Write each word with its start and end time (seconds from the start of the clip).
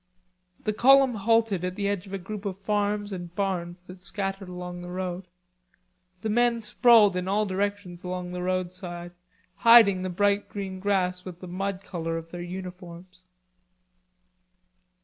The 0.63 0.73
column 0.73 1.13
halted 1.13 1.63
at 1.63 1.75
the 1.75 1.87
edge 1.87 2.07
of 2.07 2.13
a 2.15 2.17
group 2.17 2.43
of 2.45 2.57
farms 2.57 3.13
and 3.13 3.35
barns 3.35 3.81
that 3.83 4.01
scattered 4.01 4.49
along 4.49 4.81
the 4.81 4.89
road. 4.89 5.27
The 6.23 6.29
men 6.29 6.59
sprawled 6.61 7.15
in 7.15 7.27
all 7.27 7.45
directions 7.45 8.03
along 8.03 8.31
the 8.31 8.41
roadside 8.41 9.11
hiding 9.57 10.01
the 10.01 10.09
bright 10.09 10.49
green 10.49 10.79
grass 10.79 11.23
with 11.23 11.39
the 11.39 11.47
mud 11.47 11.83
color 11.83 12.17
of 12.17 12.31
their 12.31 12.41
uniforms. 12.41 13.25